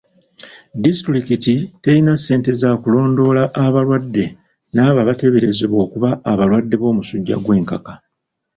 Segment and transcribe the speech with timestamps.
[0.83, 1.53] Disitulikiti
[1.83, 4.25] telina ssente za kulondoola abalwadde
[4.73, 7.93] n'abo abateeberezebwa okuba abalwadde b'omusujja gw'enkaka.